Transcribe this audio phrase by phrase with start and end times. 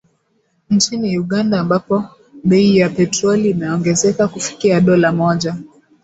[0.69, 2.03] Nchini Uganda, ambapo
[2.43, 5.57] bei ya petroli imeongezeka kufikia dola moja